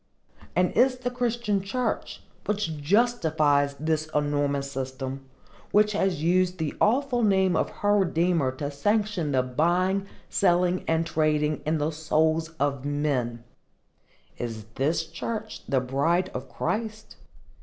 And 0.55 0.71
is 0.71 0.97
the 0.97 1.11
Christian 1.11 1.61
church, 1.61 2.23
which 2.45 2.75
justifies 2.81 3.75
this 3.75 4.09
enormous 4.15 4.71
system,—which 4.71 5.91
has 5.91 6.23
used 6.23 6.57
the 6.57 6.73
awful 6.81 7.21
name 7.21 7.55
of 7.55 7.69
her 7.69 7.95
Redeemer 7.99 8.51
to 8.53 8.71
sanction 8.71 9.31
the 9.31 9.43
buying, 9.43 10.07
selling 10.27 10.83
and 10.87 11.05
trading 11.05 11.61
in 11.67 11.77
the 11.77 11.91
souls 11.91 12.49
of 12.59 12.83
men,—is 12.83 14.63
this 14.73 15.05
church 15.05 15.61
the 15.69 15.79
bride 15.79 16.31
of 16.33 16.49
Christ? 16.49 17.17